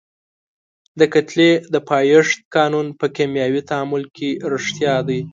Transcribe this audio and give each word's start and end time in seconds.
د 0.99 1.01
کتلې 1.13 1.51
د 1.73 1.75
پایښت 1.89 2.37
قانون 2.55 2.87
په 2.99 3.05
کیمیاوي 3.15 3.61
تعامل 3.69 4.03
کې 4.15 4.29
ریښتیا 4.51 4.95
دی. 5.07 5.19